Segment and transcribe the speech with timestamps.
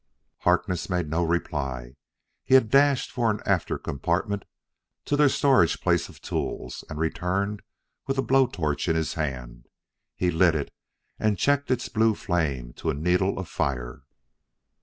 [0.39, 1.95] Harkness made no reply.
[2.43, 4.45] He had dashed for an after compartment
[5.05, 7.61] to their storage place of tools, and returned
[8.07, 9.67] with a blow torch in his hand.
[10.15, 10.73] He lit it
[11.19, 14.01] and checked its blue flame to a needle of fire.